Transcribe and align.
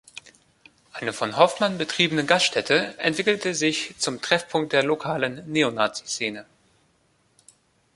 Eine 0.93 1.13
von 1.13 1.37
Hoffmann 1.37 1.77
betriebene 1.77 2.25
Gaststätte 2.25 2.95
entwickelte 2.97 3.53
sich 3.53 3.93
zum 3.99 4.19
Treffpunkt 4.19 4.73
der 4.73 4.81
lokalen 4.81 5.43
Neonaziszene. 5.47 6.47